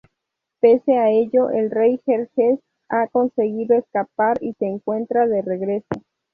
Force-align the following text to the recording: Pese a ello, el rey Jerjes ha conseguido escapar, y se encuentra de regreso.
Pese 0.61 0.97
a 0.97 1.11
ello, 1.11 1.51
el 1.51 1.69
rey 1.69 2.01
Jerjes 2.07 2.59
ha 2.89 3.05
conseguido 3.09 3.77
escapar, 3.77 4.39
y 4.41 4.53
se 4.53 4.65
encuentra 4.65 5.27
de 5.27 5.43
regreso. 5.43 6.01